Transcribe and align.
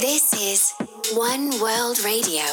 This 0.00 0.32
is 0.32 0.74
One 1.16 1.50
World 1.60 1.98
Radio, 2.04 2.44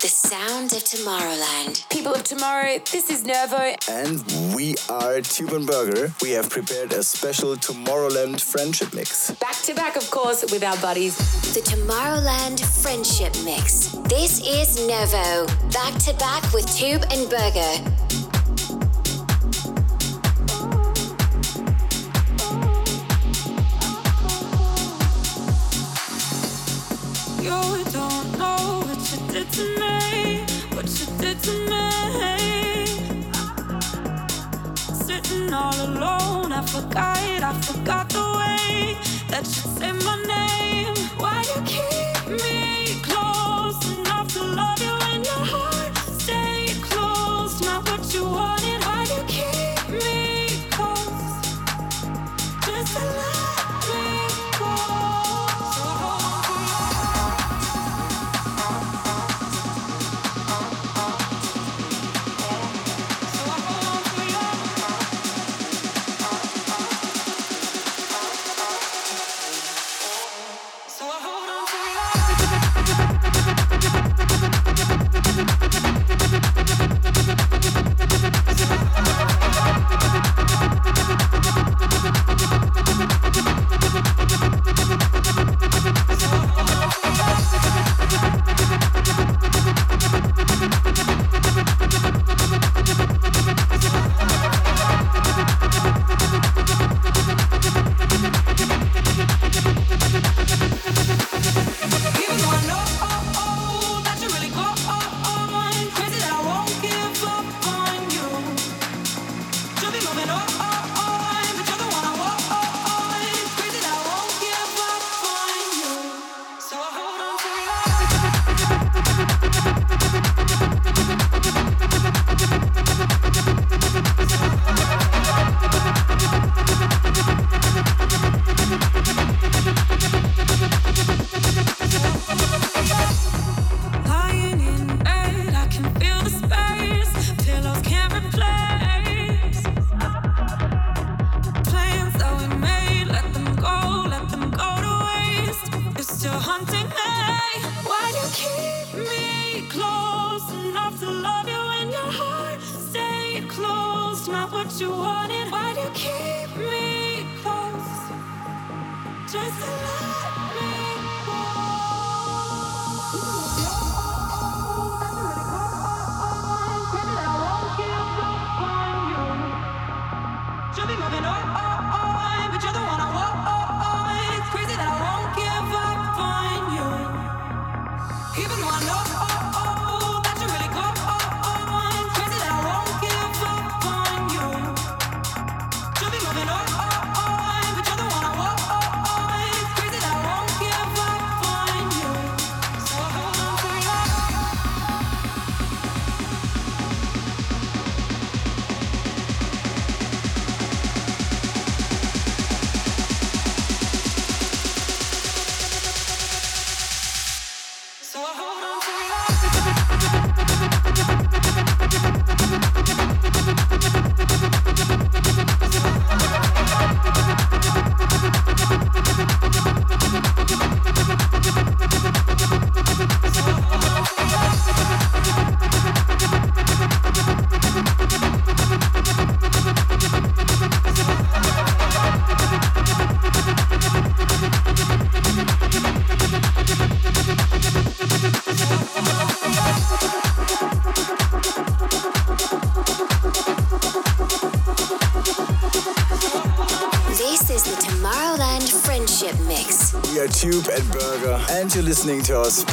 the 0.00 0.08
sound 0.08 0.72
of 0.72 0.84
Tomorrowland. 0.84 1.86
People 1.90 2.14
of 2.14 2.24
tomorrow, 2.24 2.78
this 2.90 3.10
is 3.10 3.26
Nervo. 3.26 3.74
And 3.90 4.24
we 4.56 4.76
are 4.88 5.20
Tube 5.20 5.52
and 5.52 5.66
Berger. 5.66 6.14
We 6.22 6.30
have 6.30 6.48
prepared 6.48 6.94
a 6.94 7.02
special 7.02 7.56
Tomorrowland 7.56 8.40
friendship 8.40 8.94
mix. 8.94 9.32
Back 9.32 9.56
to 9.64 9.74
back, 9.74 9.96
of 9.96 10.10
course, 10.10 10.50
with 10.50 10.64
our 10.64 10.78
buddies. 10.78 11.18
The 11.52 11.60
Tomorrowland 11.60 12.64
Friendship 12.82 13.34
Mix. 13.44 13.88
This 14.08 14.40
is 14.40 14.86
Nervo, 14.88 15.46
back 15.74 15.98
to 16.04 16.14
back 16.14 16.50
with 16.54 16.66
Tube 16.74 17.04
and 17.10 17.28
Berger. 17.28 18.23
I 37.46 37.52
forgot 37.60 38.08
the 38.08 38.20
way 38.38 38.96
that 39.28 39.44
you 39.44 39.68
say 39.76 39.92
my 39.92 40.16
name. 40.22 40.93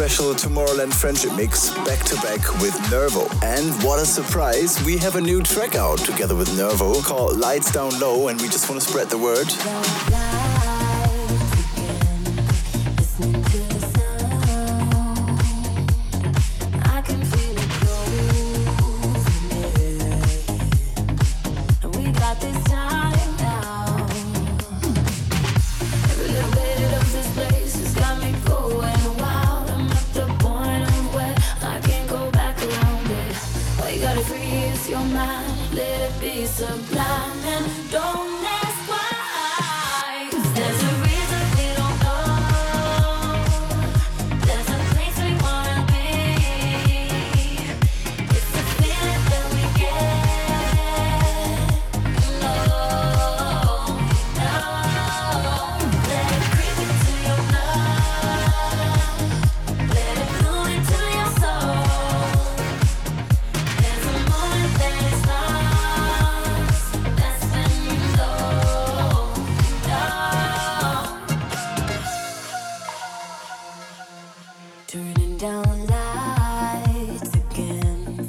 Special 0.01 0.33
Tomorrowland 0.33 0.92
Friendship 0.92 1.31
Mix 1.36 1.69
back 1.86 2.03
to 2.06 2.15
back 2.24 2.42
with 2.59 2.75
Nervo. 2.89 3.27
And 3.44 3.71
what 3.83 4.00
a 4.00 4.06
surprise, 4.06 4.83
we 4.83 4.98
have 4.98 5.15
a 5.15 5.21
new 5.21 5.44
track 5.44 5.75
out 5.75 6.00
together 6.00 6.33
with 6.36 6.57
Nervo 6.57 7.03
called 7.03 7.38
Lights 7.38 7.71
Down 7.71 8.00
Low, 8.00 8.30
and 8.30 8.42
we 8.42 8.48
just 8.48 8.68
want 8.68 8.81
to 8.81 8.88
spread 8.89 9.12
the 9.12 9.19
word. 9.19 9.45
turning 74.91 75.38
down 75.38 75.88
lights 75.88 77.33
again. 77.33 78.27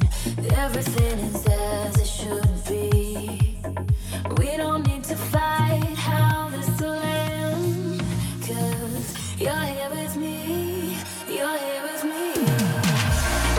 Everything 0.55 1.19
is 1.19 1.45
as 1.45 1.97
it 1.99 2.07
should 2.07 2.65
be. 2.69 3.59
We 4.39 4.57
don't 4.57 4.87
need 4.87 5.03
to 5.05 5.17
fight 5.17 5.97
how 5.97 6.51
this 6.51 6.81
will 6.81 7.03
end. 7.03 8.01
Cause 8.47 9.41
you're 9.41 9.67
here 9.75 9.91
with 9.91 10.15
me, 10.17 10.97
you're 11.27 11.59
here 11.65 11.83
with 11.83 12.05
me. 12.05 12.31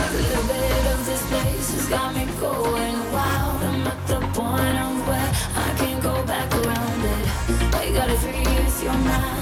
A 0.04 0.08
little 0.16 0.46
bit 0.54 0.84
of 0.94 1.04
this 1.04 1.22
place 1.28 1.74
has 1.74 1.88
got 1.90 2.14
me 2.14 2.24
going 2.40 2.98
wild. 3.12 3.62
I'm 3.64 3.86
at 3.86 4.06
the 4.06 4.20
point 4.32 4.76
I'm 4.84 5.06
where 5.06 5.30
I 5.66 5.74
can't 5.76 6.02
go 6.02 6.24
back 6.24 6.50
around 6.54 7.04
it. 7.04 7.74
All 7.74 7.84
you 7.84 7.92
gotta 7.92 8.16
free 8.16 8.64
is 8.64 8.82
your 8.82 8.94
mind. 8.94 9.33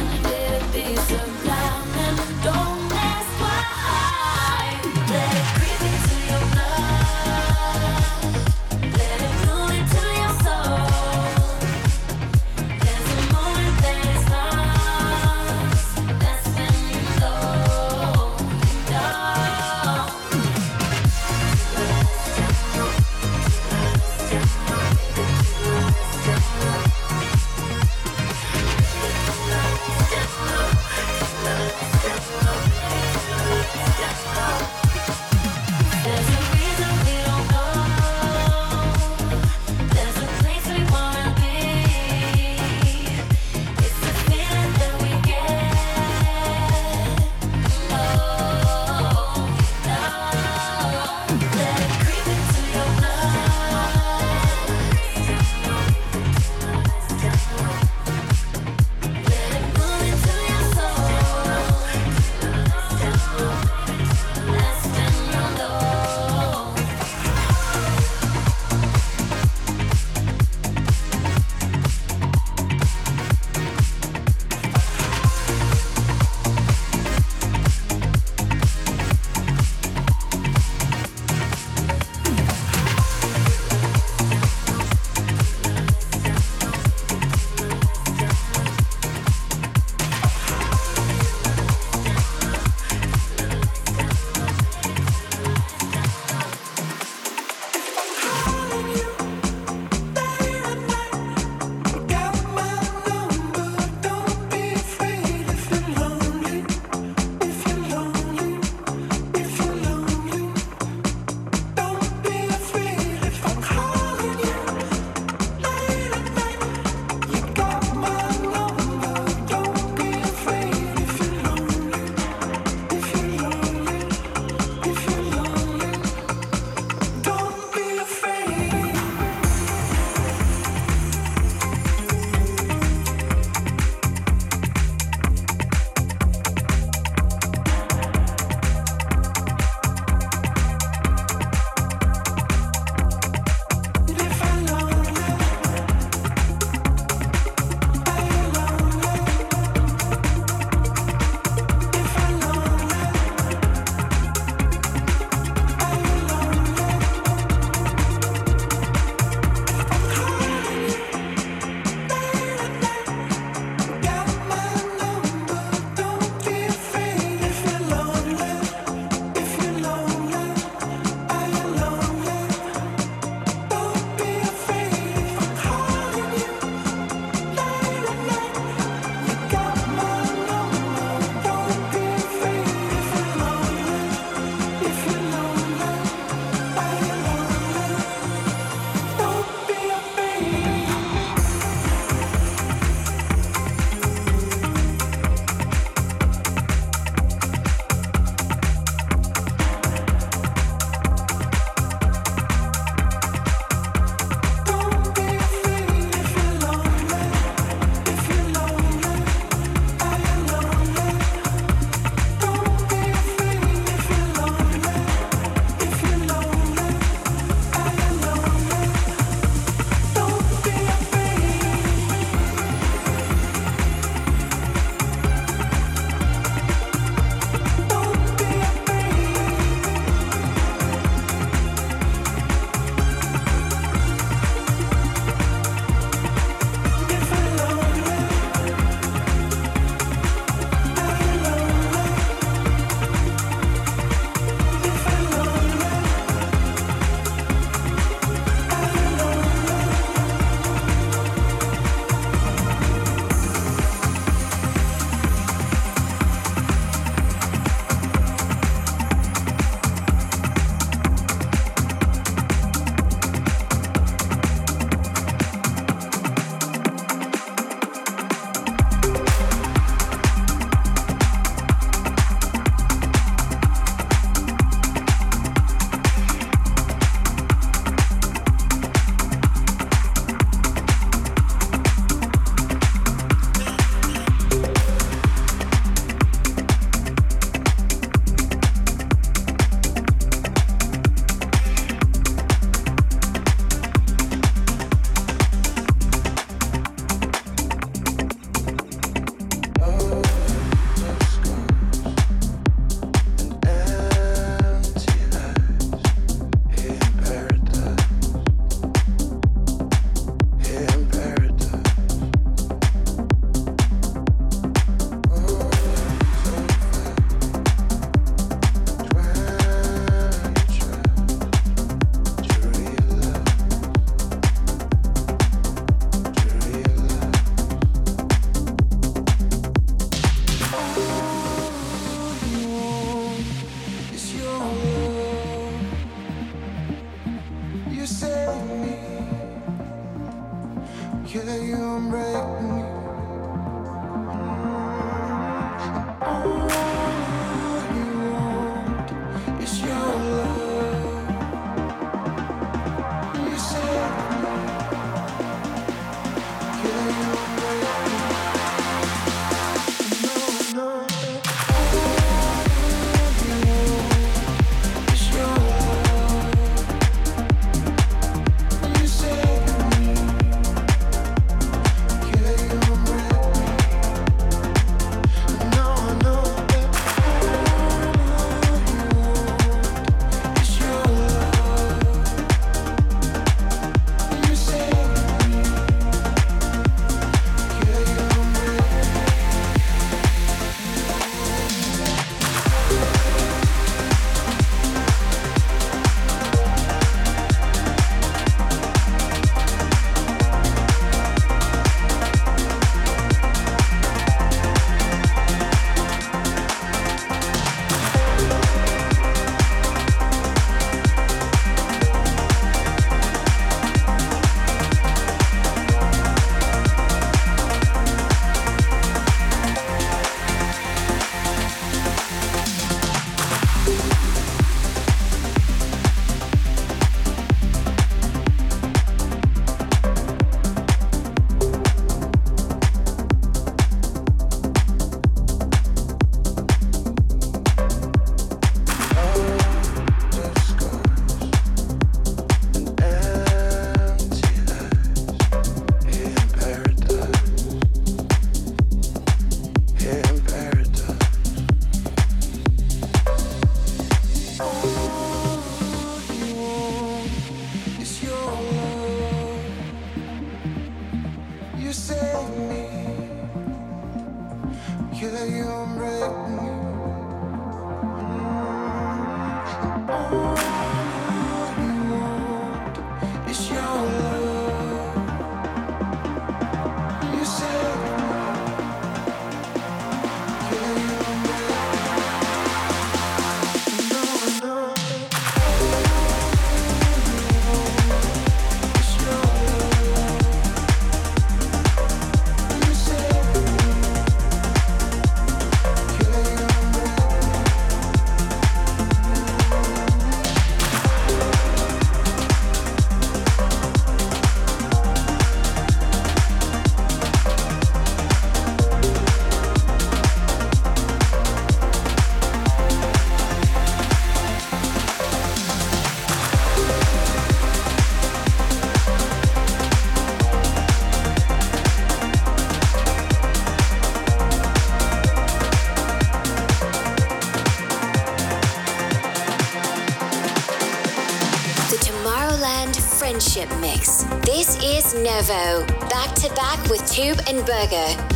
Friendship 533.42 533.80
Mix. 533.80 534.22
This 534.46 534.76
is 534.84 535.14
Nervo, 535.14 535.84
back 536.08 536.32
to 536.36 536.48
back 536.54 536.78
with 536.88 537.04
Tube 537.10 537.40
and 537.48 537.66
Berger. 537.66 538.31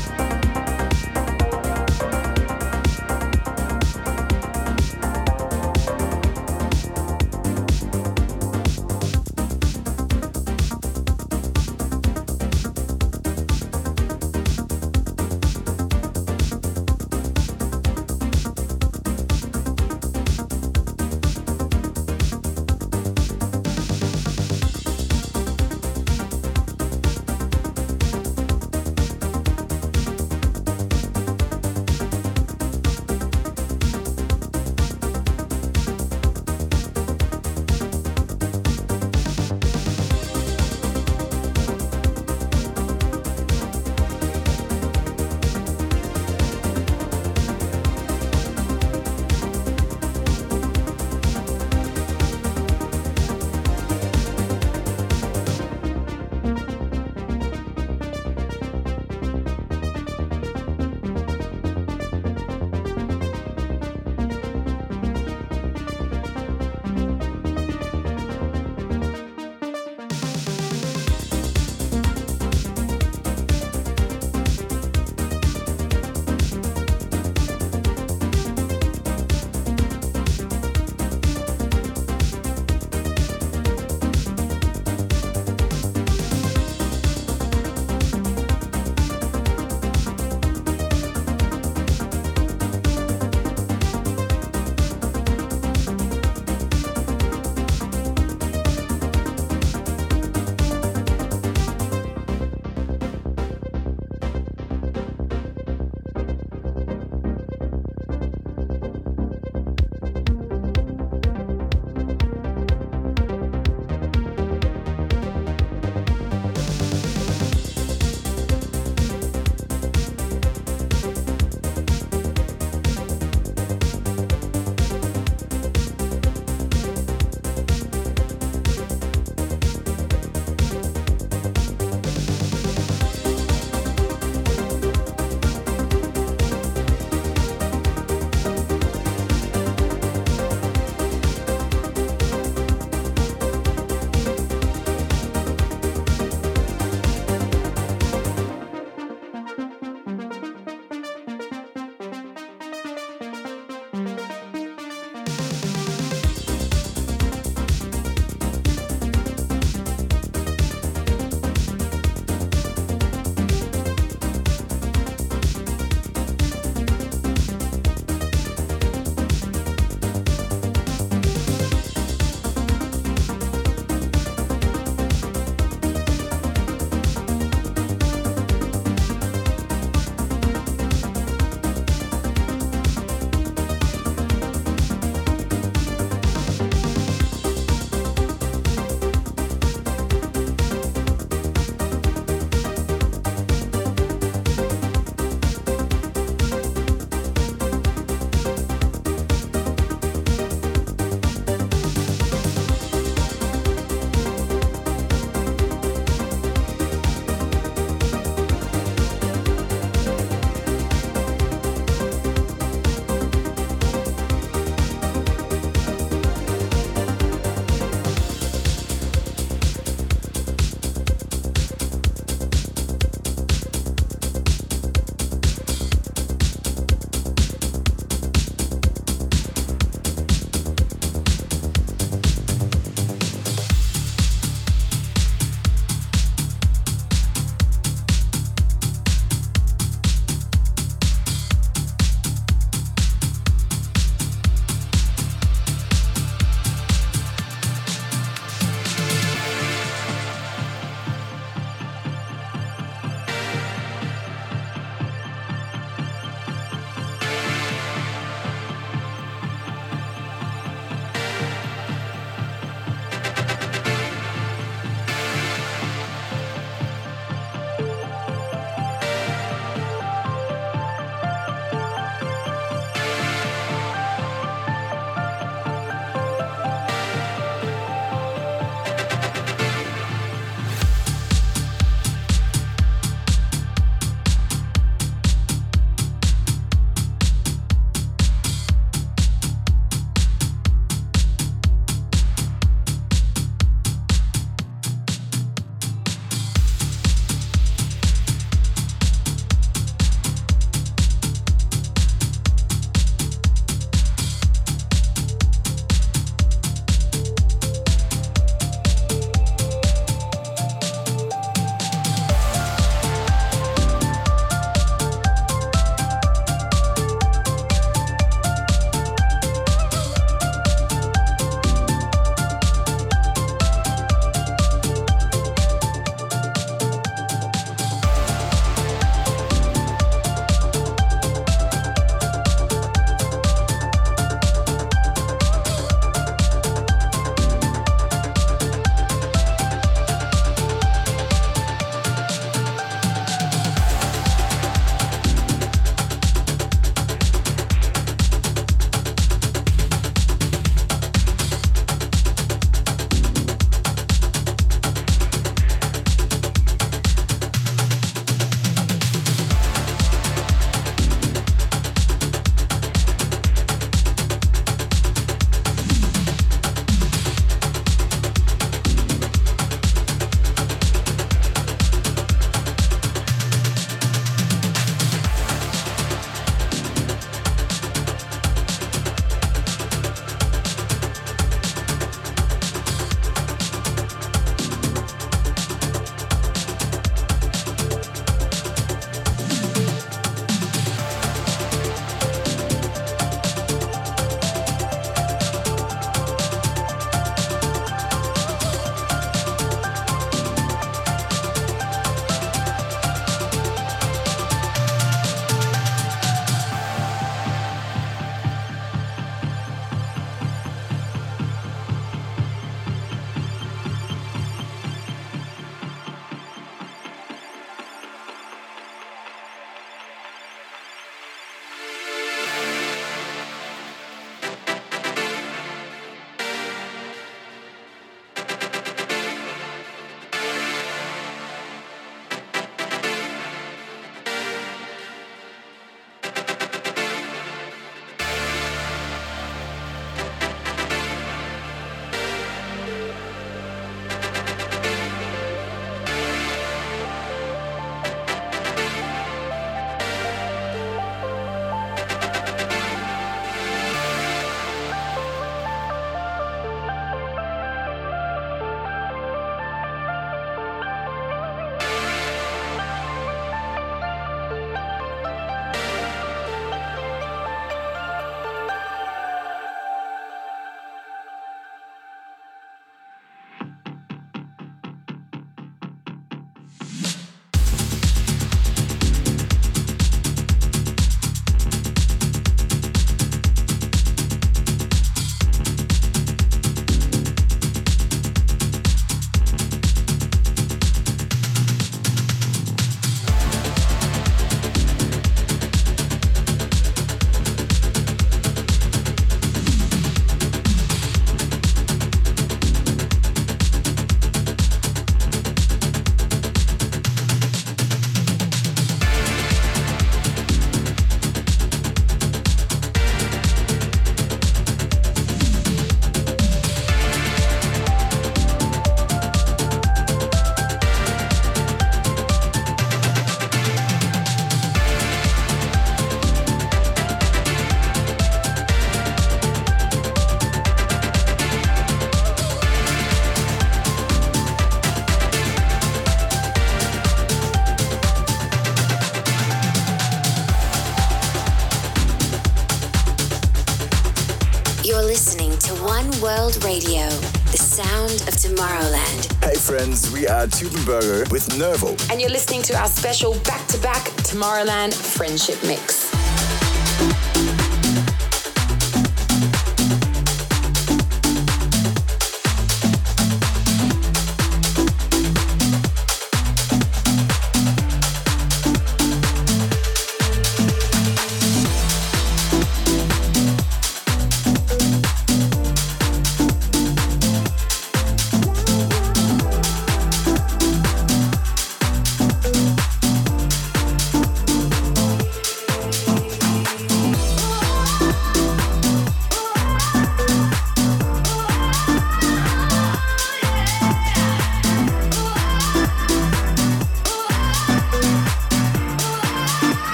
One 545.97 546.21
World 546.21 546.63
Radio, 546.63 547.09
the 547.53 547.57
sound 547.57 548.13
of 548.29 548.35
Tomorrowland. 548.37 549.33
Hey 549.43 549.55
friends, 549.55 550.13
we 550.13 550.29
are 550.29 550.47
Tube 550.47 550.75
and 550.75 550.85
Berger 550.85 551.25
with 551.31 551.57
Nervo. 551.57 551.97
And 552.13 552.21
you're 552.21 552.29
listening 552.29 552.61
to 552.65 552.79
our 552.79 552.87
special 552.87 553.33
back 553.45 553.67
to 553.69 553.79
back 553.79 554.03
Tomorrowland 554.29 554.93
Friendship 554.93 555.57
Mix. 555.63 556.06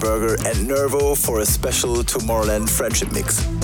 Berger 0.00 0.36
and 0.46 0.66
Nervo 0.66 1.14
for 1.14 1.40
a 1.40 1.46
special 1.46 1.96
Tomorrowland 1.96 2.70
Friendship 2.70 3.12
Mix. 3.12 3.59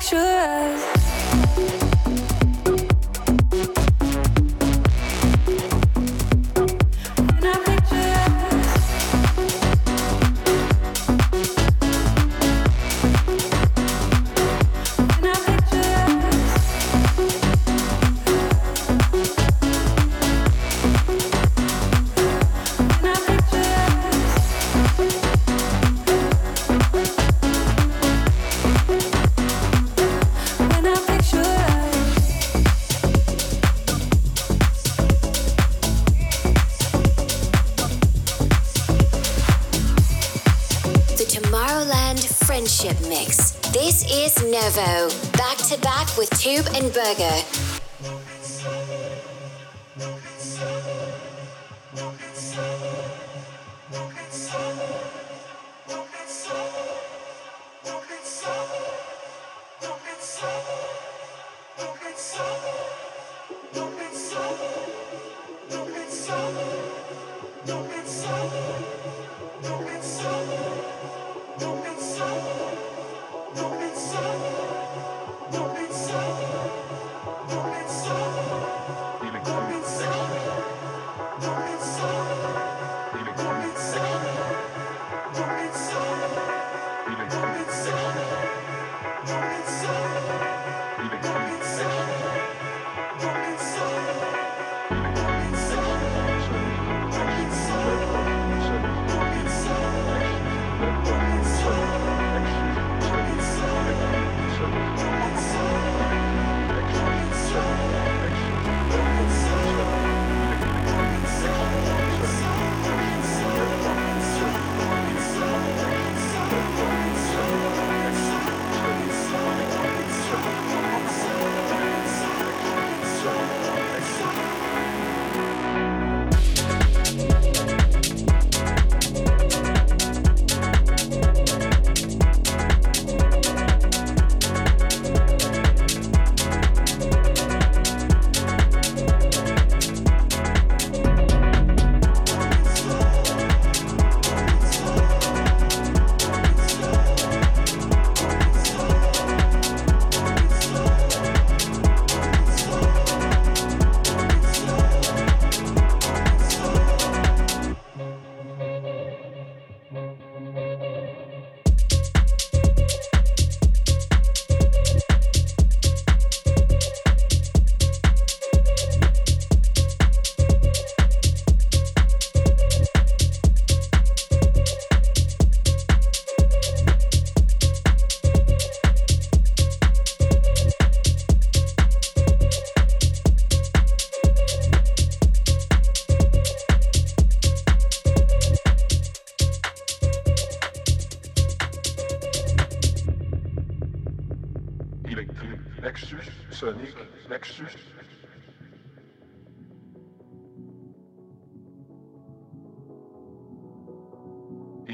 Friendship 0.00 0.97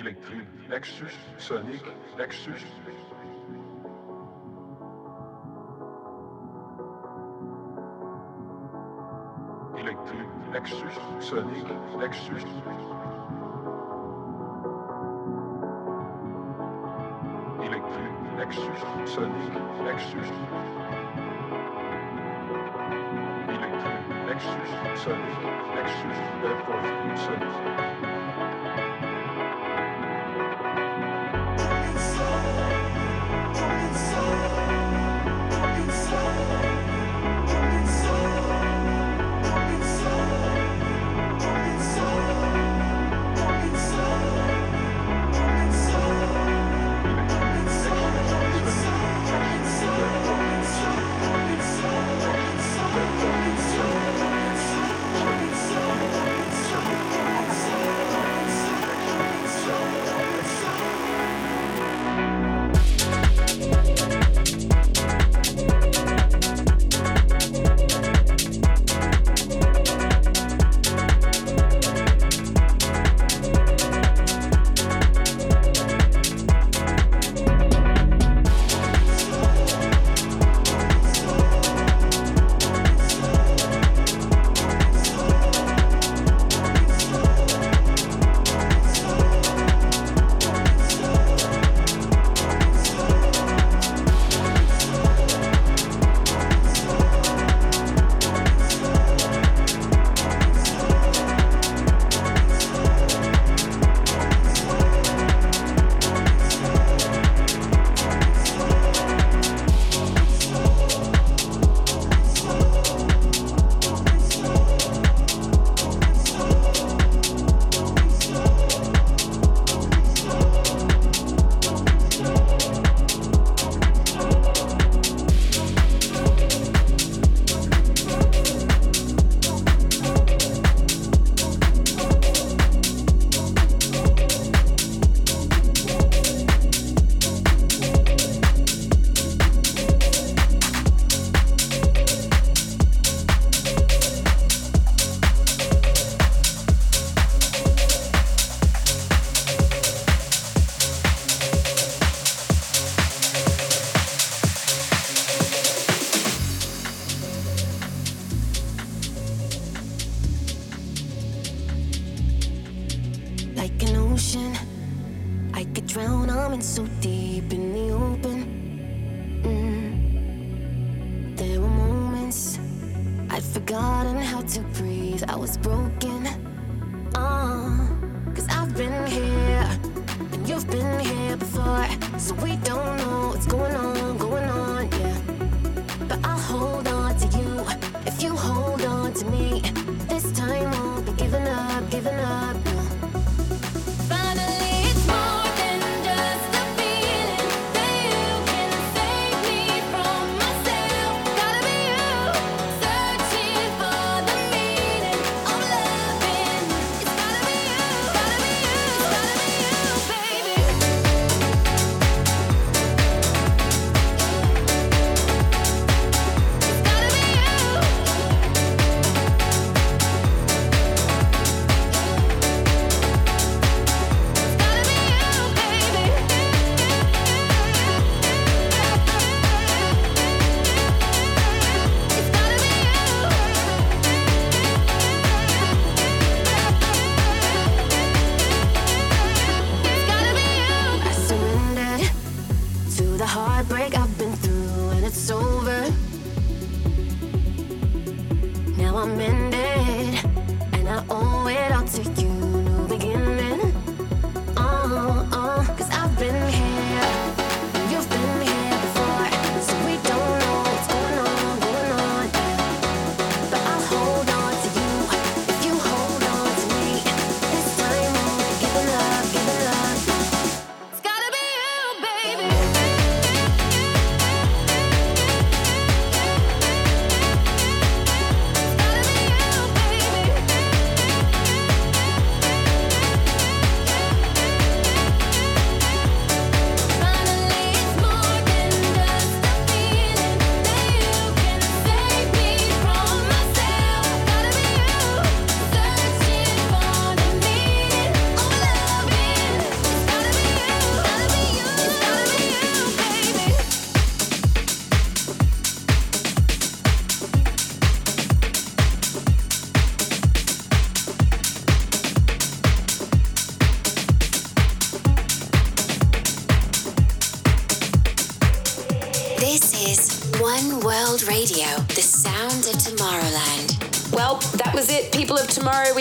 électrique, 0.05 0.49
Lexus 0.69 1.17
sonique, 1.39 1.87
Lexus. 2.19 2.63
Électrique, 9.79 10.29
Lexus 10.53 11.01
sonique, 11.21 11.73
Lexus. 11.99 12.45
Électrique, 17.63 18.19
Lexus 18.39 18.81
sonique, 19.07 19.59
Lexus. 19.87 20.33
Electric, 23.49 24.01
Lexus 24.29 24.71
sonique, 24.97 25.45
Lexus, 25.57 25.97
Lexus, 25.97 26.19
Lexus, 26.45 27.31
Lexus. 27.41 28.14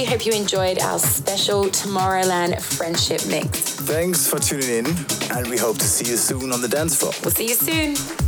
we 0.03 0.09
hope 0.09 0.25
you 0.25 0.33
enjoyed 0.33 0.81
our 0.81 0.99
special 0.99 1.63
Tomorrowland 1.63 2.61
friendship 2.61 3.21
mix. 3.25 3.75
Thanks 3.87 4.27
for 4.27 4.37
tuning 4.37 4.69
in, 4.69 4.85
and 5.31 5.47
we 5.47 5.57
hope 5.57 5.77
to 5.77 5.85
see 5.85 6.11
you 6.11 6.17
soon 6.17 6.51
on 6.51 6.59
the 6.59 6.67
dance 6.67 6.93
floor. 6.93 7.13
We'll 7.23 7.31
see 7.31 7.47
you 7.47 7.55
soon. 7.55 8.22